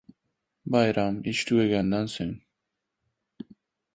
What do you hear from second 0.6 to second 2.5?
•Bayram― ish tugagandan so‘ng.